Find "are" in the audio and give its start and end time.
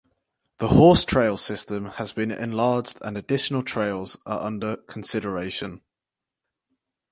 4.25-4.41